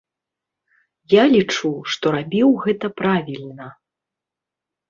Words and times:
Я 1.13 1.23
лічу, 1.33 1.71
што 1.97 2.05
рабіў 2.17 2.49
гэта 2.65 2.85
правільна. 3.03 3.67